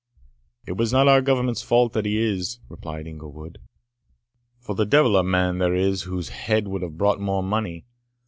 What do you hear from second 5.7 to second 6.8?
is whose head